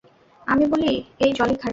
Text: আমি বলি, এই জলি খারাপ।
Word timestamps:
আমি 0.47 0.65
বলি, 0.65 0.91
এই 1.19 1.31
জলি 1.33 1.55
খারাপ। 1.55 1.69